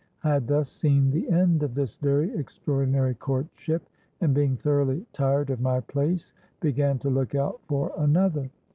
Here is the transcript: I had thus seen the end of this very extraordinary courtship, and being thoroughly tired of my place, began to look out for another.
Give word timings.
I 0.23 0.33
had 0.33 0.47
thus 0.47 0.67
seen 0.71 1.11
the 1.11 1.29
end 1.29 1.61
of 1.61 1.75
this 1.75 1.95
very 1.97 2.33
extraordinary 2.33 3.13
courtship, 3.13 3.83
and 4.19 4.33
being 4.33 4.57
thoroughly 4.57 5.05
tired 5.13 5.51
of 5.51 5.61
my 5.61 5.79
place, 5.81 6.33
began 6.59 6.97
to 6.97 7.09
look 7.11 7.35
out 7.35 7.61
for 7.67 7.91
another. 7.95 8.49